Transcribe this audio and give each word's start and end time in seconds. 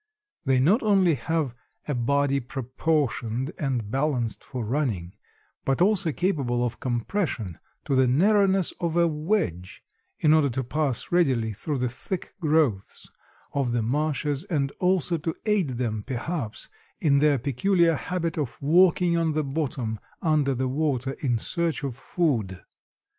They 0.45 0.59
not 0.59 0.81
only 0.81 1.13
have 1.13 1.53
"a 1.87 1.93
body 1.93 2.39
proportioned 2.39 3.51
and 3.59 3.91
balanced 3.91 4.43
for 4.43 4.65
running, 4.65 5.13
but 5.63 5.79
also 5.79 6.11
capable 6.11 6.65
of 6.65 6.79
compression 6.79 7.59
to 7.85 7.95
the 7.95 8.07
narrowness 8.07 8.71
of 8.79 8.97
a 8.97 9.07
wedge, 9.07 9.83
in 10.17 10.33
order 10.33 10.49
to 10.49 10.63
pass 10.63 11.11
readily 11.11 11.53
through 11.53 11.77
the 11.77 11.87
thick 11.87 12.33
growths 12.39 13.11
of 13.53 13.73
the 13.73 13.83
marshes, 13.83 14.43
and 14.45 14.71
also 14.79 15.19
to 15.19 15.35
aid 15.45 15.77
them, 15.77 16.01
perhaps, 16.01 16.67
in 16.99 17.19
their 17.19 17.37
peculiar 17.37 17.93
habit 17.93 18.39
of 18.39 18.59
walking 18.59 19.15
on 19.15 19.33
the 19.33 19.43
bottom 19.43 19.99
under 20.19 20.55
the 20.55 20.67
water 20.67 21.11
in 21.21 21.37
search 21.37 21.83
of 21.83 21.95
food." 21.95 22.57